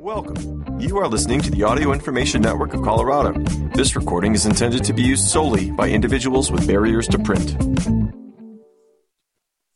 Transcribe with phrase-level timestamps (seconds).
[0.00, 0.80] Welcome.
[0.80, 3.34] You are listening to the Audio Information Network of Colorado.
[3.74, 7.54] This recording is intended to be used solely by individuals with barriers to print.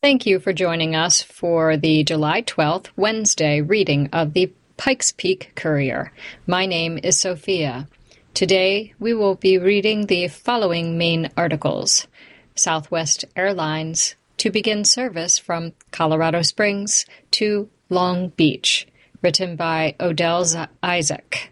[0.03, 5.53] Thank you for joining us for the July 12th, Wednesday reading of the Pikes Peak
[5.57, 6.11] Courier.
[6.47, 7.87] My name is Sophia.
[8.33, 12.07] Today we will be reading the following main articles
[12.55, 18.87] Southwest Airlines to begin service from Colorado Springs to Long Beach,
[19.25, 20.45] written by Odell
[20.83, 21.51] Isaac.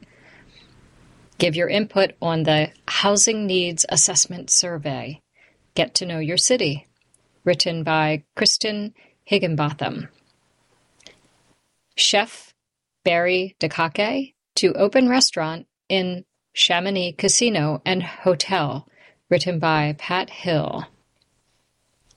[1.39, 5.23] Give your input on the Housing Needs Assessment Survey.
[5.75, 6.87] Get to know your city
[7.45, 8.93] written by Kristen
[9.25, 10.09] Higginbotham.
[11.97, 12.53] Chef
[13.05, 18.87] Barry Dakake to open restaurant in Chamonix Casino and Hotel,
[19.31, 20.85] written by Pat Hill.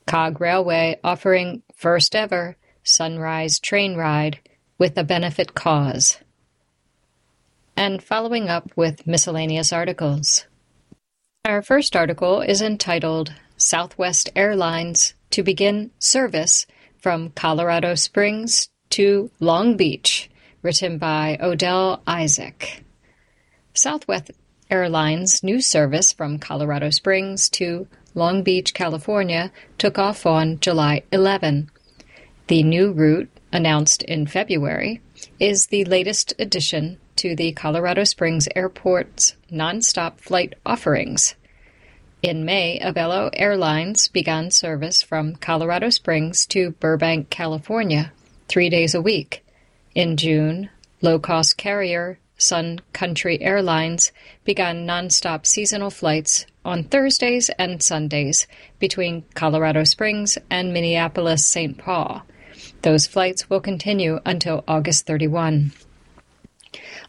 [0.05, 4.41] Cog Railway offering first ever sunrise train ride
[4.78, 6.18] with a benefit cause.
[7.78, 10.46] And following up with miscellaneous articles.
[11.46, 16.66] Our first article is entitled Southwest Airlines to begin service
[16.98, 20.30] from Colorado Springs to Long Beach,
[20.62, 22.84] written by Odell Isaac.
[23.74, 24.32] Southwest
[24.71, 31.70] Airlines' new service from Colorado Springs to Long Beach, California, took off on July 11.
[32.48, 35.00] The new route, announced in February,
[35.40, 41.36] is the latest addition to the Colorado Springs Airport's nonstop flight offerings.
[42.22, 48.12] In May, Avelo Airlines began service from Colorado Springs to Burbank, California,
[48.50, 49.46] three days a week.
[49.94, 50.70] In June,
[51.02, 54.12] low-cost carrier Sun Country Airlines
[54.44, 58.48] began nonstop seasonal flights on Thursdays and Sundays
[58.80, 61.78] between Colorado Springs and Minneapolis-St.
[61.78, 62.26] Paul.
[62.86, 65.72] Those flights will continue until August 31.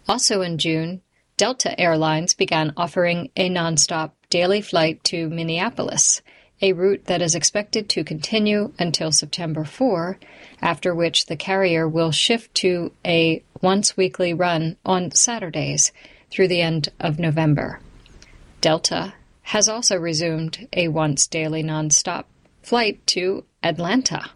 [0.08, 1.02] Also in June,
[1.36, 6.22] Delta Airlines began offering a nonstop daily flight to Minneapolis,
[6.62, 10.18] a route that is expected to continue until September 4,
[10.62, 15.92] after which the carrier will shift to a once weekly run on Saturdays
[16.30, 17.80] through the end of November.
[18.62, 19.12] Delta
[19.42, 22.24] has also resumed a once daily nonstop
[22.62, 24.30] flight to Atlanta.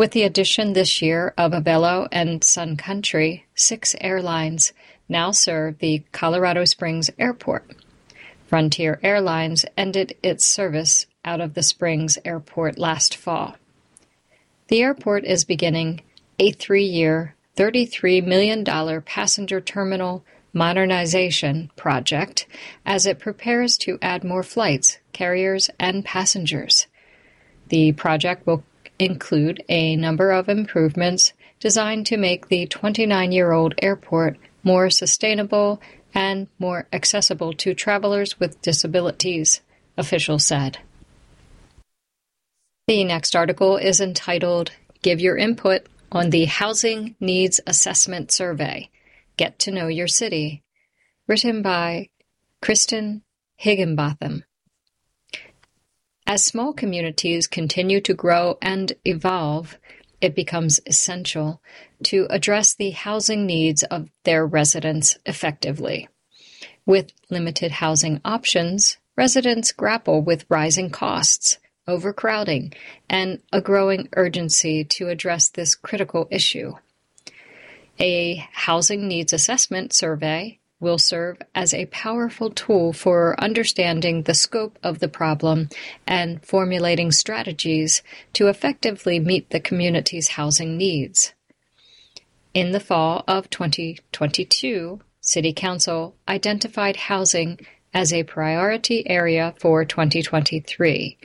[0.00, 4.72] With the addition this year of Avelo and Sun Country, six airlines
[5.10, 7.70] now serve the Colorado Springs Airport.
[8.46, 13.56] Frontier Airlines ended its service out of the Springs Airport last fall.
[14.68, 16.00] The airport is beginning
[16.38, 18.64] a three-year, $33 million
[19.02, 20.24] passenger terminal
[20.54, 22.46] modernization project
[22.86, 26.86] as it prepares to add more flights, carriers, and passengers.
[27.68, 28.64] The project will
[29.00, 35.80] include a number of improvements designed to make the 29-year-old airport more sustainable
[36.14, 39.60] and more accessible to travelers with disabilities,
[39.96, 40.78] officials said.
[42.86, 44.72] The next article is entitled
[45.02, 48.90] Give Your Input on the Housing Needs Assessment Survey
[49.36, 50.62] Get to Know Your City,
[51.26, 52.08] written by
[52.60, 53.22] Kristen
[53.56, 54.44] Higginbotham.
[56.30, 59.76] As small communities continue to grow and evolve,
[60.20, 61.60] it becomes essential
[62.04, 66.08] to address the housing needs of their residents effectively.
[66.86, 71.58] With limited housing options, residents grapple with rising costs,
[71.88, 72.74] overcrowding,
[73.08, 76.74] and a growing urgency to address this critical issue.
[77.98, 84.78] A housing needs assessment survey will serve as a powerful tool for understanding the scope
[84.82, 85.68] of the problem
[86.06, 88.02] and formulating strategies
[88.32, 91.34] to effectively meet the community's housing needs.
[92.54, 97.60] In the fall of 2022, City Council identified housing
[97.92, 101.18] as a priority area for 2023.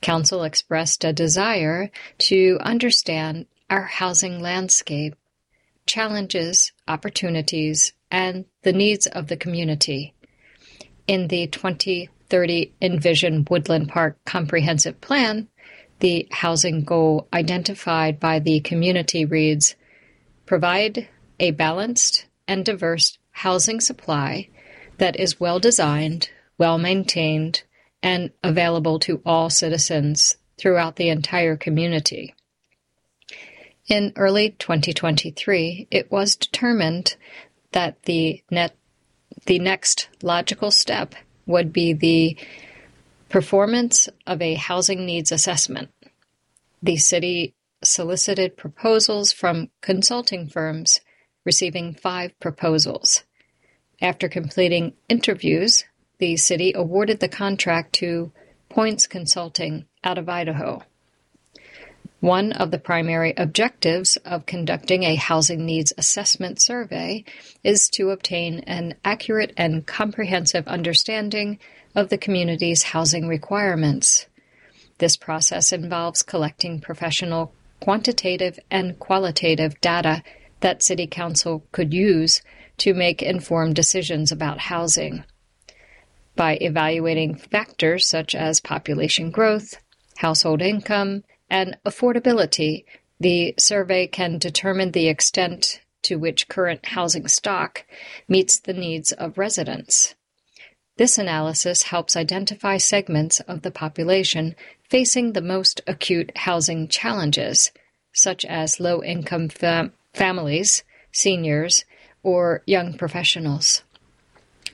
[0.00, 5.14] Council expressed a desire to understand our housing landscape,
[5.86, 10.14] challenges, opportunities, and the needs of the community.
[11.06, 15.48] In the 2030 Envision Woodland Park Comprehensive Plan,
[16.00, 19.74] the housing goal identified by the community reads
[20.46, 21.08] Provide
[21.38, 24.48] a balanced and diverse housing supply
[24.98, 27.62] that is well designed, well maintained,
[28.02, 32.34] and available to all citizens throughout the entire community.
[33.88, 37.16] In early 2023, it was determined
[37.72, 38.76] that the net
[39.46, 41.14] the next logical step
[41.46, 42.36] would be the
[43.28, 45.90] performance of a housing needs assessment.
[46.82, 51.00] The city solicited proposals from consulting firms
[51.44, 53.24] receiving five proposals.
[54.02, 55.84] After completing interviews,
[56.18, 58.32] the city awarded the contract to
[58.68, 60.82] Points Consulting out of Idaho.
[62.20, 67.24] One of the primary objectives of conducting a housing needs assessment survey
[67.64, 71.58] is to obtain an accurate and comprehensive understanding
[71.94, 74.26] of the community's housing requirements.
[74.98, 80.22] This process involves collecting professional quantitative and qualitative data
[80.60, 82.42] that City Council could use
[82.76, 85.24] to make informed decisions about housing.
[86.36, 89.76] By evaluating factors such as population growth,
[90.18, 92.84] household income, and affordability,
[93.18, 97.84] the survey can determine the extent to which current housing stock
[98.28, 100.14] meets the needs of residents.
[100.96, 104.54] This analysis helps identify segments of the population
[104.88, 107.72] facing the most acute housing challenges,
[108.12, 111.84] such as low income fam- families, seniors,
[112.22, 113.82] or young professionals.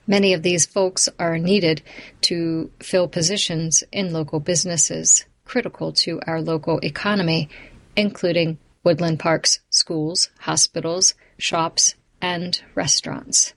[0.07, 1.83] Many of these folks are needed
[2.23, 7.49] to fill positions in local businesses critical to our local economy,
[7.97, 13.55] including Woodland Park's schools, hospitals, shops, and restaurants.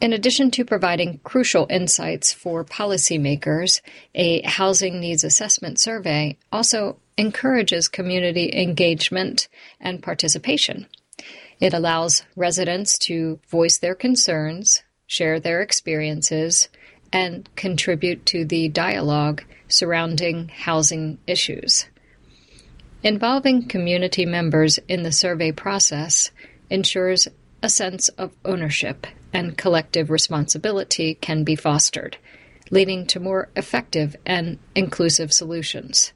[0.00, 3.80] In addition to providing crucial insights for policymakers,
[4.14, 9.46] a housing needs assessment survey also encourages community engagement
[9.80, 10.86] and participation.
[11.60, 16.68] It allows residents to voice their concerns, share their experiences,
[17.12, 21.86] and contribute to the dialogue surrounding housing issues.
[23.02, 26.30] Involving community members in the survey process
[26.70, 27.28] ensures
[27.62, 32.16] a sense of ownership and collective responsibility can be fostered,
[32.70, 36.12] leading to more effective and inclusive solutions.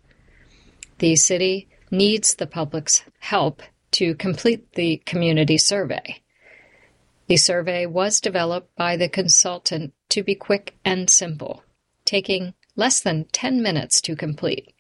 [0.99, 3.63] The city needs the public's help
[3.93, 6.21] to complete the community survey.
[7.29, 11.65] The survey was developed by the consultant to be quick and simple,
[12.05, 14.73] taking less than 10 minutes to complete.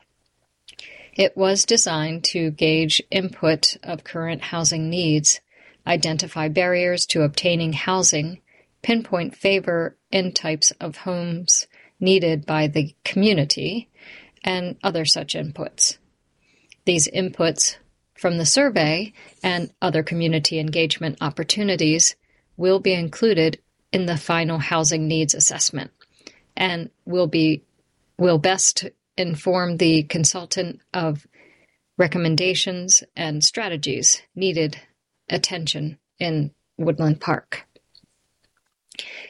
[1.14, 5.40] It was designed to gauge input of current housing needs,
[5.86, 8.40] identify barriers to obtaining housing,
[8.82, 11.66] pinpoint favor in types of homes
[11.98, 13.88] needed by the community,
[14.44, 15.96] and other such inputs.
[16.84, 17.76] These inputs
[18.14, 22.14] from the survey and other community engagement opportunities
[22.56, 23.60] will be included
[23.92, 25.90] in the final housing needs assessment
[26.56, 27.62] and will be
[28.18, 28.86] will best
[29.16, 31.26] inform the consultant of
[31.98, 34.80] recommendations and strategies needed
[35.28, 37.66] attention in Woodland Park.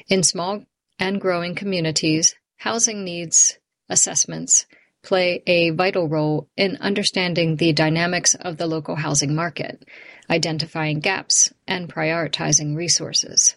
[0.08, 0.64] In small
[0.98, 3.58] and growing communities, housing needs
[3.88, 4.66] assessments
[5.06, 9.86] play a vital role in understanding the dynamics of the local housing market,
[10.28, 13.54] identifying gaps, and prioritizing resources.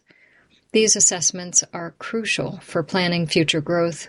[0.72, 4.07] These assessments are crucial for planning future growth,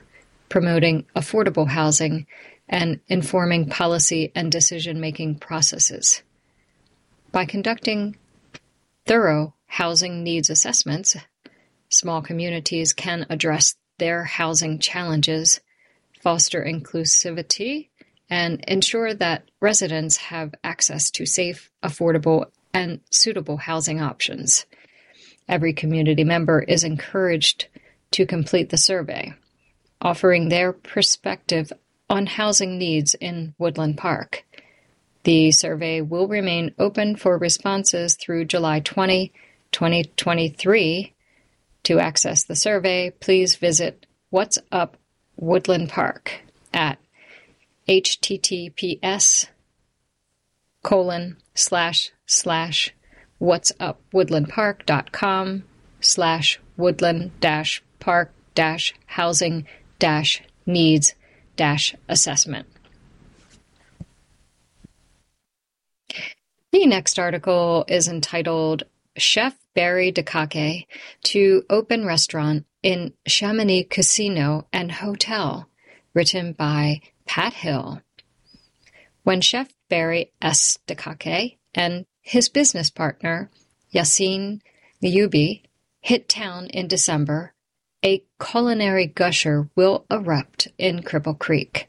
[0.50, 2.26] promoting affordable housing,
[2.68, 6.22] and informing policy and decision making processes.
[7.32, 8.16] By conducting
[9.06, 11.16] thorough housing needs assessments,
[11.88, 15.60] small communities can address their housing challenges,
[16.22, 17.88] foster inclusivity,
[18.28, 24.66] and ensure that residents have access to safe, affordable, and suitable housing options.
[25.48, 27.66] Every community member is encouraged
[28.12, 29.34] to complete the survey
[30.00, 31.72] offering their perspective
[32.08, 34.44] on housing needs in Woodland Park.
[35.24, 39.32] The survey will remain open for responses through July 20,
[39.72, 41.14] 2023.
[41.84, 44.96] To access the survey, please visit What's Up
[45.40, 46.42] Woodland Park
[46.74, 46.98] at
[47.88, 49.46] https
[50.82, 52.94] colon slash slash
[53.38, 55.64] what's up woodlandpark.com
[56.00, 59.66] slash woodland dash park dash housing
[59.98, 61.14] dash needs
[61.56, 62.66] dash assessment.
[66.72, 68.82] The next article is entitled
[69.16, 70.86] Chef Barry Dakake
[71.24, 75.68] to Open Restaurant in Chamonix Casino and Hotel,
[76.14, 78.00] written by Pat Hill.
[79.22, 80.78] When Chef Barry S.
[80.86, 83.50] Dakake and his business partner,
[83.94, 84.60] Yassine
[85.02, 85.62] Lyoubi,
[86.00, 87.52] hit town in December,
[88.02, 91.88] a culinary gusher will erupt in Cripple Creek.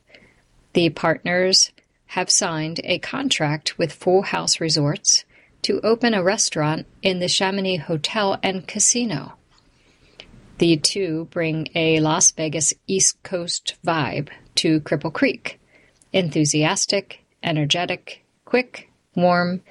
[0.74, 1.72] The partners
[2.08, 5.24] have signed a contract with Full House Resorts
[5.62, 9.38] to open a restaurant in the Chamonix Hotel and Casino.
[10.62, 15.60] The two bring a Las Vegas East Coast vibe to Cripple Creek
[16.14, 19.64] enthusiastic, energetic, quick, warm,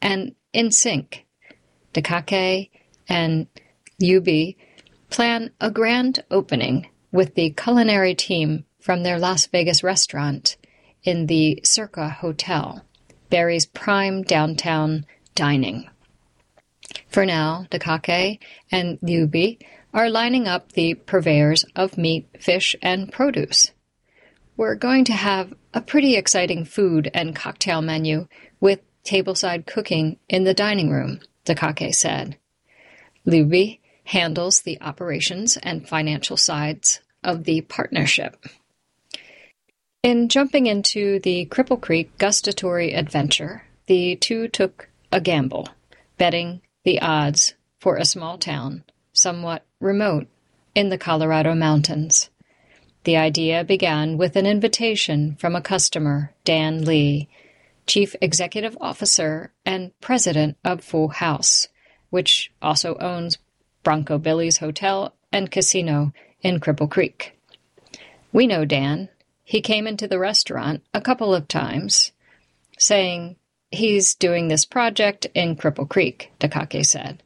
[0.00, 1.26] and in sync.
[1.92, 2.70] Dakake
[3.08, 3.48] and
[4.00, 4.54] Lyoubi
[5.10, 10.56] plan a grand opening with the culinary team from their Las Vegas restaurant
[11.02, 12.84] in the Circa Hotel,
[13.30, 15.90] Barry's prime downtown dining.
[17.08, 18.38] For now, Dakake
[18.70, 19.58] and Lyoubi
[19.96, 23.70] are lining up the purveyors of meat, fish, and produce.
[24.54, 28.28] We're going to have a pretty exciting food and cocktail menu
[28.60, 32.36] with tableside cooking in the dining room, Dakake said.
[33.26, 38.44] Lyoubi handles the operations and financial sides of the partnership.
[40.02, 45.70] In jumping into the Cripple Creek gustatory adventure, the two took a gamble,
[46.18, 48.84] betting the odds for a small town,
[49.14, 50.26] somewhat remote,
[50.74, 52.30] in the Colorado mountains.
[53.04, 57.28] The idea began with an invitation from a customer, Dan Lee,
[57.86, 61.68] Chief Executive Officer and President of Full House,
[62.10, 63.38] which also owns
[63.82, 67.38] Bronco Billy's Hotel and Casino in Cripple Creek.
[68.32, 69.08] We know Dan.
[69.44, 72.10] He came into the restaurant a couple of times,
[72.78, 73.36] saying
[73.70, 77.22] he's doing this project in Cripple Creek, Dakake said.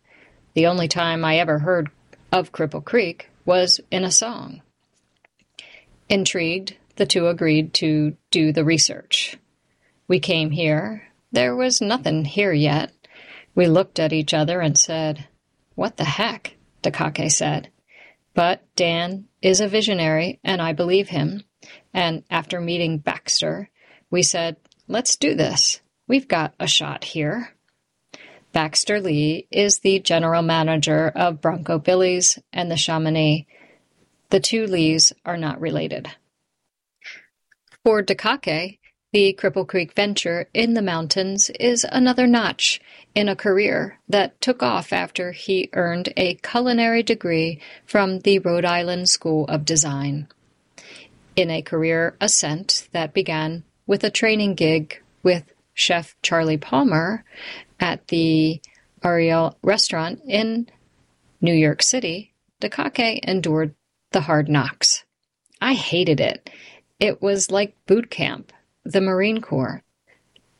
[0.54, 1.90] The only time I ever heard
[2.32, 4.62] of Cripple Creek was in a song.
[6.08, 9.38] Intrigued, the two agreed to do the research.
[10.08, 11.04] We came here.
[11.32, 12.92] There was nothing here yet.
[13.54, 15.28] We looked at each other and said,
[15.74, 16.56] What the heck?
[16.82, 17.70] Dakake said.
[18.34, 21.44] But Dan is a visionary, and I believe him.
[21.92, 23.70] And after meeting Baxter,
[24.10, 24.56] we said,
[24.88, 25.80] Let's do this.
[26.08, 27.54] We've got a shot here.
[28.52, 33.46] Baxter Lee is the general manager of Bronco Billy's and the Chamonix.
[34.30, 36.08] The two Lees are not related.
[37.84, 38.78] For Dakake,
[39.12, 42.80] the Cripple Creek venture in the mountains is another notch
[43.14, 48.64] in a career that took off after he earned a culinary degree from the Rhode
[48.64, 50.28] Island School of Design.
[51.34, 57.24] In a career ascent that began with a training gig with chef Charlie Palmer
[57.80, 58.60] at the
[59.02, 60.68] Aureole restaurant in
[61.40, 63.74] New York City, Dakake endured
[64.12, 65.04] the hard knocks.
[65.60, 66.50] I hated it.
[66.98, 68.52] It was like boot camp
[68.84, 69.82] the Marine Corps,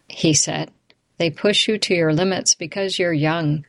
[0.08, 0.70] he said.
[1.18, 3.64] They push you to your limits because you're young.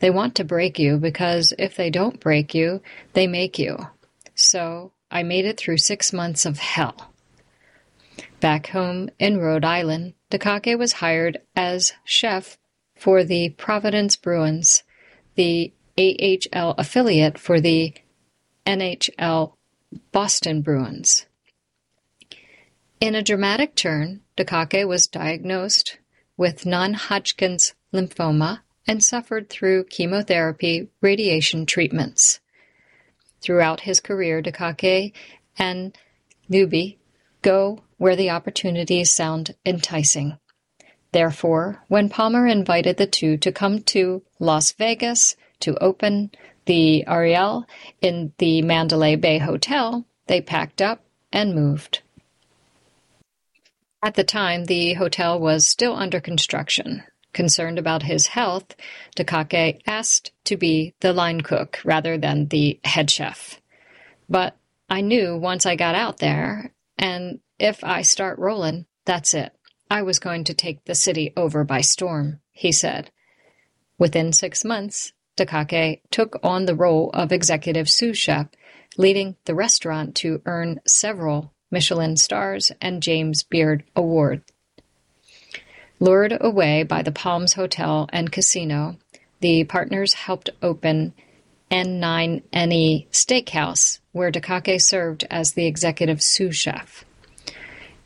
[0.00, 2.82] They want to break you because if they don't break you,
[3.14, 3.78] they make you.
[4.34, 7.12] So I made it through six months of hell.
[8.40, 12.58] Back home in Rhode Island, Dakake was hired as chef
[12.96, 14.82] for the Providence Bruins,
[15.34, 17.94] the AHL affiliate for the
[18.66, 19.52] NHL
[20.12, 21.26] Boston Bruins.
[23.00, 25.98] In a dramatic turn, Dakake was diagnosed
[26.36, 32.40] with non-Hodgkin's lymphoma and suffered through chemotherapy radiation treatments.
[33.40, 35.12] Throughout his career, Dakake
[35.58, 35.96] and
[36.48, 36.98] Newby
[37.42, 40.38] go where the opportunities sound enticing.
[41.16, 46.30] Therefore, when Palmer invited the two to come to Las Vegas to open
[46.66, 47.64] the Aureole
[48.02, 52.02] in the Mandalay Bay Hotel, they packed up and moved.
[54.02, 57.02] At the time, the hotel was still under construction.
[57.32, 58.76] Concerned about his health,
[59.16, 63.58] Dakake asked to be the line cook rather than the head chef.
[64.28, 64.54] But
[64.90, 69.55] I knew once I got out there, and if I start rolling, that's it.
[69.90, 73.10] I was going to take the city over by storm, he said.
[73.98, 78.48] Within six months, Dakake took on the role of executive sous chef,
[78.96, 84.42] leading the restaurant to earn several Michelin stars, and James Beard Award.
[85.98, 88.98] Lured away by the Palms Hotel and Casino,
[89.40, 91.12] the partners helped open
[91.70, 97.04] N9NE Steakhouse, where Dakake served as the executive sous chef.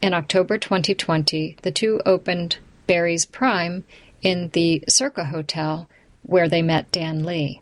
[0.02, 3.84] In October 2020, the two opened Barry's Prime
[4.22, 5.90] in the Circa Hotel,
[6.22, 7.60] where they met Dan Lee.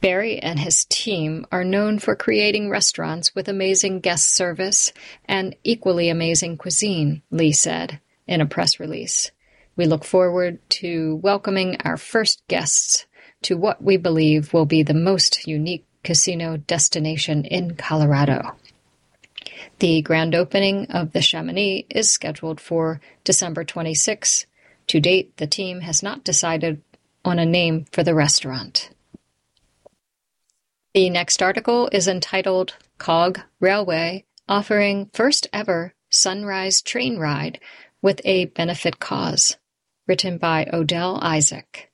[0.00, 4.94] Barry and his team are known for creating restaurants with amazing guest service
[5.26, 9.30] and equally amazing cuisine, Lee said in a press release.
[9.76, 13.04] We look forward to welcoming our first guests
[13.42, 18.56] to what we believe will be the most unique casino destination in Colorado.
[19.78, 24.46] The grand opening of the Chamonix is scheduled for December 26.
[24.88, 26.82] To date, the team has not decided
[27.24, 28.90] on a name for the restaurant.
[30.94, 37.58] The next article is entitled Cog Railway offering first ever sunrise train ride
[38.02, 39.56] with a benefit cause.
[40.06, 41.90] written by Odell Isaac.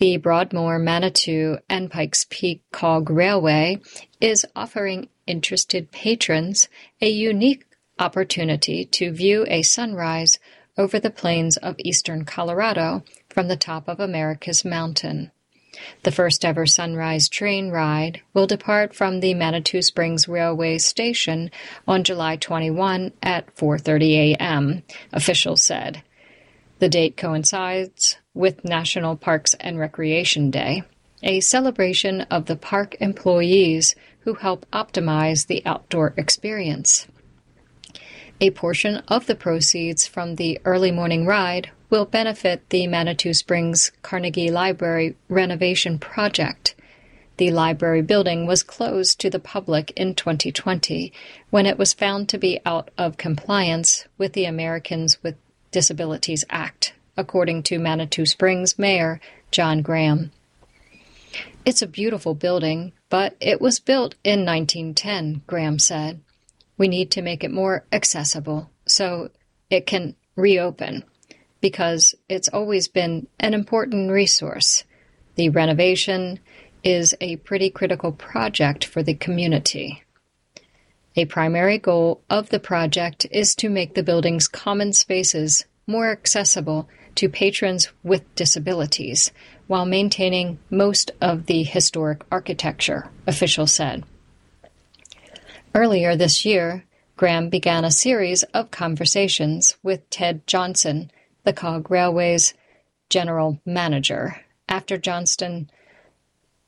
[0.00, 3.80] The Broadmoor, Manitou, and Pikes Peak Cog Railway
[4.20, 6.68] is offering interested patrons
[7.00, 7.66] a unique
[7.98, 10.38] opportunity to view a sunrise
[10.76, 15.30] over the plains of eastern Colorado from the top of America's mountain.
[16.04, 21.50] The first ever sunrise train ride will depart from the Manitou Springs Railway Station
[21.86, 26.02] on July 21 at 4:30 a.m., officials said.
[26.78, 30.84] The date coincides with National Parks and Recreation Day,
[31.24, 37.06] a celebration of the park employees who help optimize the outdoor experience.
[38.40, 43.92] A portion of the proceeds from the early morning ride will benefit the Manitou Springs
[44.02, 46.74] Carnegie Library renovation project.
[47.36, 51.12] The library building was closed to the public in 2020
[51.50, 55.36] when it was found to be out of compliance with the Americans with
[55.70, 60.32] Disabilities Act, according to Manitou Springs Mayor John Graham.
[61.64, 66.20] It's a beautiful building, but it was built in 1910, Graham said.
[66.76, 69.30] We need to make it more accessible so
[69.70, 71.04] it can reopen
[71.62, 74.84] because it's always been an important resource.
[75.36, 76.40] The renovation
[76.82, 80.02] is a pretty critical project for the community.
[81.16, 86.88] A primary goal of the project is to make the building's common spaces more accessible
[87.14, 89.32] to patrons with disabilities
[89.66, 94.04] while maintaining most of the historic architecture, officials said.
[95.74, 96.84] Earlier this year,
[97.16, 101.10] Graham began a series of conversations with Ted Johnson,
[101.44, 102.54] the Cog Railway's
[103.08, 105.70] general manager, after Johnston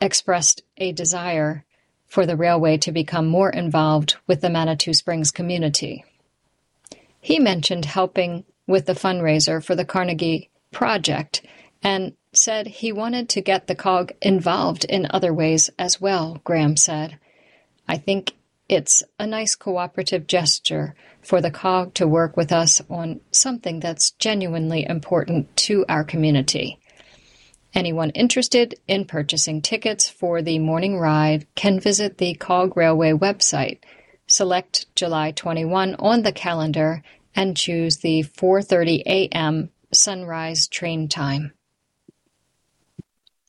[0.00, 1.64] expressed a desire
[2.06, 6.04] for the railway to become more involved with the Manitou Springs community.
[7.20, 11.42] He mentioned helping with the fundraiser for the Carnegie Project
[11.86, 16.76] and said he wanted to get the COG involved in other ways as well, Graham
[16.76, 17.16] said.
[17.86, 18.32] I think
[18.68, 24.10] it's a nice cooperative gesture for the COG to work with us on something that's
[24.10, 26.80] genuinely important to our community.
[27.72, 33.78] Anyone interested in purchasing tickets for the morning ride can visit the COG Railway website,
[34.26, 37.04] select July 21 on the calendar,
[37.36, 39.70] and choose the 4:30 a.m.
[39.92, 41.52] sunrise train time.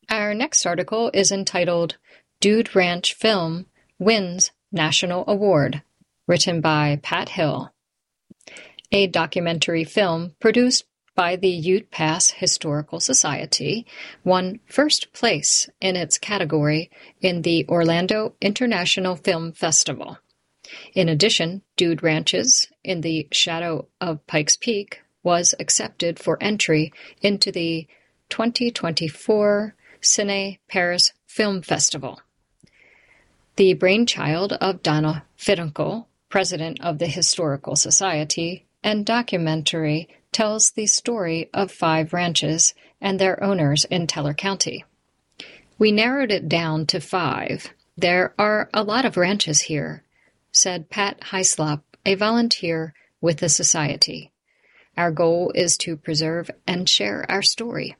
[0.09, 1.97] Our next article is entitled
[2.39, 3.65] Dude Ranch Film
[3.99, 5.83] Wins National Award,
[6.27, 7.73] written by Pat Hill.
[8.93, 13.85] A documentary film produced by the Ute Pass Historical Society
[14.23, 16.89] won first place in its category
[17.19, 20.19] in the Orlando International Film Festival.
[20.93, 27.51] In addition, Dude Ranches in the shadow of Pikes Peak was accepted for entry into
[27.51, 27.87] the
[28.29, 32.21] 2024 Cine Paris Film Festival.
[33.55, 41.49] The brainchild of Donna Finicle, president of the Historical Society, and documentary tells the story
[41.53, 44.85] of five ranches and their owners in Teller County.
[45.79, 47.69] We narrowed it down to five.
[47.97, 50.03] There are a lot of ranches here,
[50.51, 54.31] said Pat Hyslop, a volunteer with the Society.
[54.95, 57.95] Our goal is to preserve and share our story.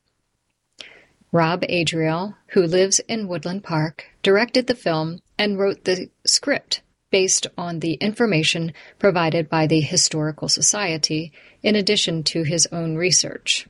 [1.32, 7.48] Rob Adriel, who lives in Woodland Park, directed the film and wrote the script based
[7.58, 13.68] on the information provided by the Historical Society in addition to his own research.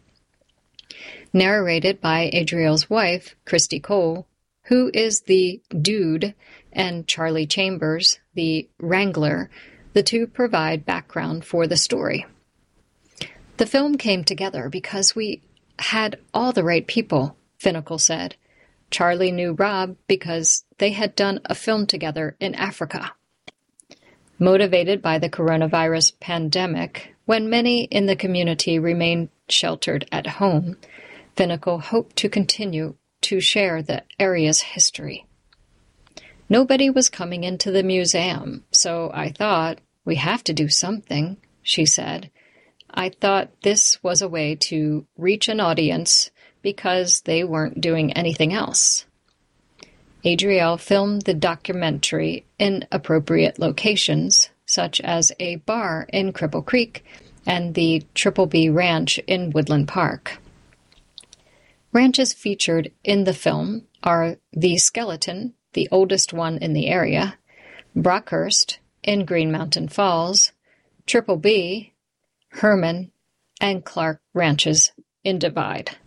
[1.33, 4.27] Narrated by Adriel's wife, Christy Cole,
[4.65, 6.33] who is the dude,
[6.71, 9.49] and Charlie Chambers, the wrangler,
[9.93, 12.25] the two provide background for the story.
[13.57, 15.41] The film came together because we
[15.79, 18.35] had all the right people Finicle said.
[18.89, 23.13] Charlie knew Rob because they had done a film together in Africa.
[24.39, 30.77] Motivated by the coronavirus pandemic, when many in the community remained sheltered at home,
[31.35, 35.25] Finicle hoped to continue to share the area's history.
[36.49, 41.85] Nobody was coming into the museum, so I thought, we have to do something, she
[41.85, 42.31] said.
[42.89, 48.53] I thought this was a way to reach an audience because they weren't doing anything
[48.53, 49.05] else.
[50.23, 57.05] Adriel filmed the documentary in appropriate locations, such as a bar in Cripple Creek
[57.45, 60.39] and the Triple B Ranch in Woodland Park.
[61.93, 67.37] Ranches featured in the film are the Skeleton, the oldest one in the area,
[67.95, 70.51] Brockhurst in Green Mountain Falls,
[71.05, 71.93] Triple B,
[72.49, 73.11] Herman,
[73.61, 74.91] and Clark ranches
[75.23, 75.97] in Divide.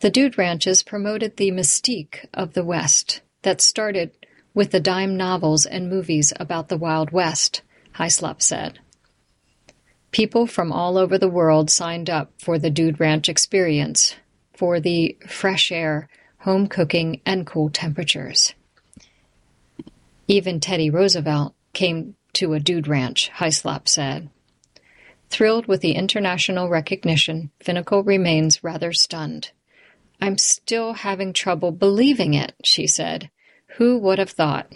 [0.00, 4.12] The Dude Ranches promoted the mystique of the West that started
[4.54, 7.62] with the dime novels and movies about the Wild West,
[7.96, 8.78] Hyslop said.
[10.12, 14.14] People from all over the world signed up for the Dude Ranch experience,
[14.54, 16.08] for the fresh air,
[16.38, 18.54] home cooking, and cool temperatures.
[20.28, 24.30] Even Teddy Roosevelt came to a Dude Ranch, Hyslop said.
[25.28, 29.50] Thrilled with the international recognition, Finicle remains rather stunned.
[30.20, 33.30] I'm still having trouble believing it, she said.
[33.76, 34.72] Who would have thought?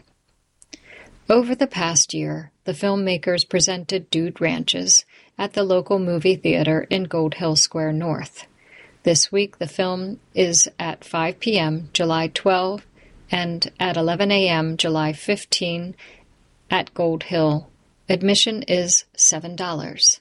[1.29, 5.05] Over the past year, the filmmakers presented Dude Ranches
[5.39, 8.47] at the local movie theater in Gold Hill Square North.
[9.03, 12.87] This week, the film is at 5 p.m., July 12,
[13.31, 15.97] and at 11 a.m., July 15,
[16.71, 17.69] at Gold Hill.
[18.09, 20.21] Admission is $7.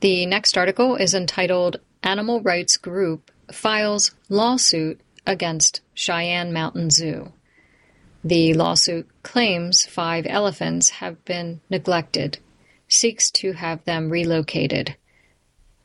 [0.00, 7.34] The next article is entitled Animal Rights Group Files Lawsuit Against Cheyenne Mountain Zoo.
[8.24, 12.38] The lawsuit claims five elephants have been neglected,
[12.88, 14.96] seeks to have them relocated.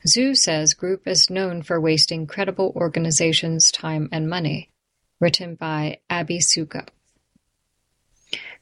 [0.07, 4.69] Zoo says group is known for wasting credible organizations' time and money.
[5.19, 6.85] Written by Abby Suka.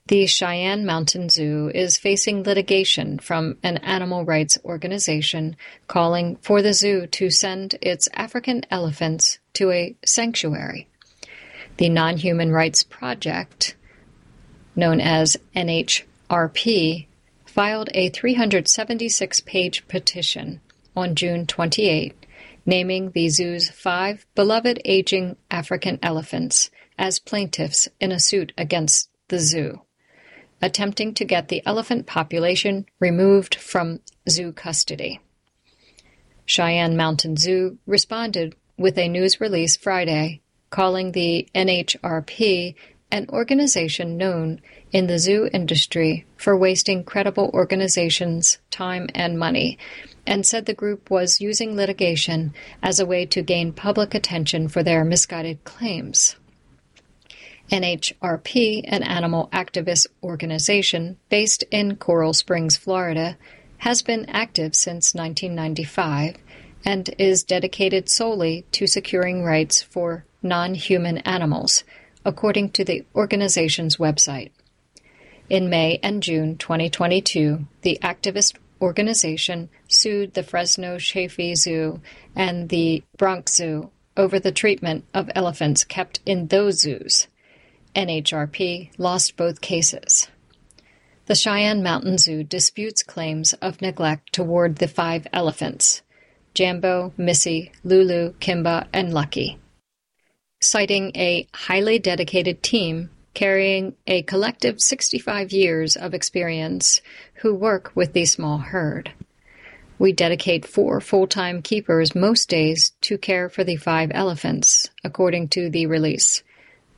[0.08, 5.56] The Cheyenne Mountain Zoo is facing litigation from an animal rights organization
[5.88, 10.90] calling for the zoo to send its African elephants to a sanctuary.
[11.78, 13.78] The Non-Human Rights Project,
[14.76, 17.08] known as NHRP,
[17.46, 20.60] filed a 376-page petition
[20.98, 22.26] on June 28,
[22.66, 29.40] naming the zoo's five beloved aging African elephants as plaintiffs in a suit against the
[29.40, 29.80] zoo,
[30.64, 34.00] attempting to get the elephant population removed from
[34.30, 35.20] zoo custody.
[36.46, 42.76] Cheyenne Mountain Zoo responded with a news release Friday calling the NHRP
[43.12, 44.62] an organization known
[44.94, 49.78] in the zoo industry for wasting credible organizations' time and money,
[50.26, 54.82] and said the group was using litigation as a way to gain public attention for
[54.82, 56.38] their misguided claims.
[57.72, 63.38] NHRP, an animal activist organization based in Coral Springs, Florida,
[63.78, 66.38] has been active since 1995
[66.86, 71.84] and is dedicated solely to securing rights for non-human animals,
[72.26, 74.52] according to the organization's website.
[75.50, 82.02] In May and June 2022, the activist organization sued the Fresno Chaffee Zoo
[82.36, 87.28] and the Bronx Zoo over the treatment of elephants kept in those zoos.
[87.96, 90.28] NHRP lost both cases.
[91.26, 96.02] The Cheyenne Mountain Zoo disputes claims of neglect toward the five elephants
[96.54, 99.58] Jambo, Missy, Lulu, Kimba, and Lucky
[100.64, 107.02] citing a highly dedicated team carrying a collective 65 years of experience
[107.36, 109.12] who work with the small herd.
[110.00, 115.70] We dedicate four full-time keepers most days to care for the five elephants, according to
[115.70, 116.44] the release.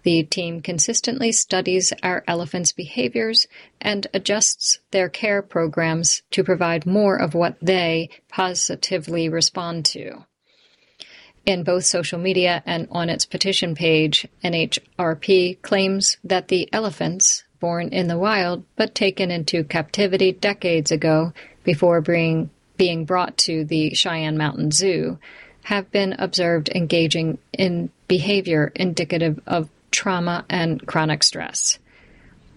[0.06, 3.48] The team consistently studies our elephants' behaviors
[3.82, 10.28] and adjusts their care programs to provide more of what they positively respond to.
[11.44, 17.89] In both social media and on its petition page, NHRP claims that the elephants, born
[17.89, 23.96] in the wild but taken into captivity decades ago before being, being brought to the
[23.96, 25.18] Cheyenne Mountain Zoo,
[25.63, 31.80] have been observed engaging in behavior indicative of trauma and chronic stress.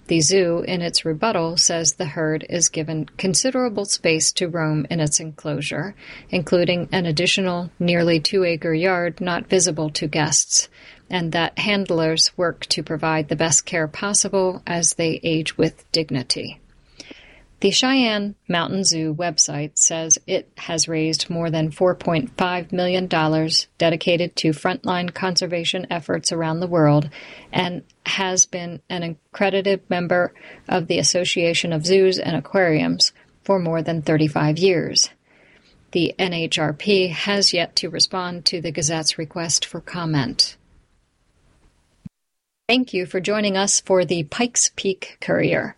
[0.09, 5.01] The zoo, in its rebuttal, says the herd is given considerable space to roam in
[5.01, 5.95] its enclosure,
[6.31, 10.71] including an additional nearly two-acre yard not visible to guests,
[11.11, 16.59] and that handlers work to provide the best care possible as they age with dignity.
[17.61, 23.07] The Cheyenne Mountain Zoo website says it has raised more than $4.5 million
[23.79, 27.11] dedicated to frontline conservation efforts around the world
[27.53, 30.33] and has been an accredited member
[30.69, 35.11] of the Association of Zoos and Aquariums for more than 35 years.
[35.91, 40.57] The NHRP has yet to respond to the Gazette's request for comment.
[42.69, 45.78] Thank you for joining us for the Pikes Peak Courier.